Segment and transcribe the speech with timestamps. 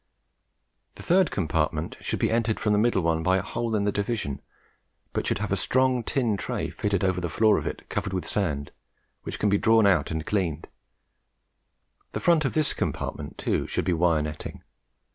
[0.95, 3.91] The third compartment should be entered from the middle one by a hole in the
[3.91, 4.41] division,
[5.13, 8.27] but should have a strong tin tray fitting over the floor of it covered with
[8.27, 8.71] sand,
[9.21, 10.67] which can be drawn out and cleaned;
[12.13, 14.63] the front of this compartment, too, should be wire netting.